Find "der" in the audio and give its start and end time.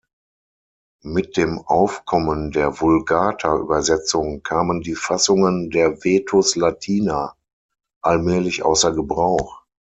2.49-2.81, 5.69-6.03